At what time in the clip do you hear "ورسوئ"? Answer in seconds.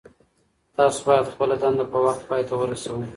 2.57-3.05